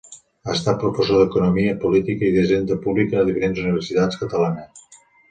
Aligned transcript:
Ha 0.47 0.51
estat 0.53 0.77
professor 0.83 1.19
d'economia 1.23 1.75
política 1.83 2.25
i 2.29 2.31
d'hisenda 2.37 2.77
pública 2.85 3.19
a 3.19 3.27
diferents 3.27 3.61
universitats 3.65 4.19
catalanes. 4.23 4.83